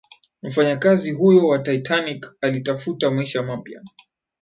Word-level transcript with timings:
mfanyakazi 0.43 1.11
huyo 1.11 1.47
wa 1.47 1.59
titanic 1.59 2.35
alitafuta 2.41 3.11
maisha 3.11 3.43
mapya 3.43 3.81